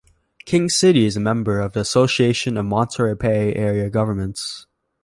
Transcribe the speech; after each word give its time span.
King 0.45 0.67
City 0.67 1.05
is 1.05 1.15
a 1.15 1.19
member 1.19 1.59
of 1.59 1.73
the 1.73 1.81
Association 1.81 2.57
of 2.57 2.65
Monterey 2.65 3.13
Bay 3.13 3.53
Area 3.53 3.87
Governments. 3.87 4.65